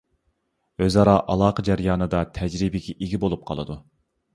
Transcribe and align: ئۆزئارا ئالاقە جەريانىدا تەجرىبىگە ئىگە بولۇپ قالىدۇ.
ئۆزئارا 0.85 1.13
ئالاقە 1.35 1.67
جەريانىدا 1.69 2.25
تەجرىبىگە 2.41 3.01
ئىگە 3.01 3.25
بولۇپ 3.27 3.51
قالىدۇ. 3.51 3.83